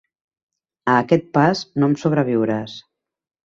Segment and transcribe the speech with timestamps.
[0.93, 2.83] A aquest pas, no em sobreviuràs.